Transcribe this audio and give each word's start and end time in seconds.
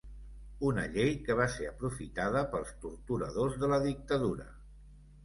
Una 0.69 0.85
llei 0.93 1.11
que 1.27 1.35
va 1.39 1.45
ser 1.55 1.67
aprofitada 1.71 2.41
pels 2.55 2.71
torturadors 2.87 3.59
de 3.65 3.71
la 3.75 3.79
dictadura. 3.85 4.49